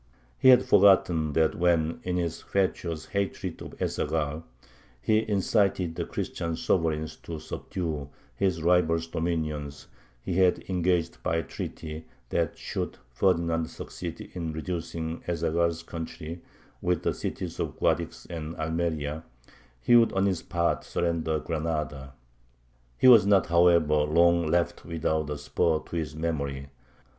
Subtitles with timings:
[0.39, 4.41] He had forgotten that when, in his fatuous hatred of Ez Zaghal,
[4.99, 9.89] he incited the Christian sovereigns to subdue his rival's dominions,
[10.23, 16.41] he had engaged by treaty that should Ferdinand succeed in reducing Ez Zaghal's country,
[16.81, 19.23] with the cities of Guadix and Almeria,
[19.81, 22.15] he would on his part surrender Granada.
[22.97, 26.69] He was not, however, long left without a spur to his memory.